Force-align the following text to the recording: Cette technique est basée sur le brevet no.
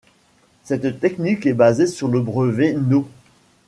Cette 0.63 0.99
technique 0.99 1.45
est 1.45 1.53
basée 1.53 1.85
sur 1.85 2.07
le 2.07 2.21
brevet 2.21 2.73
no. 2.73 3.07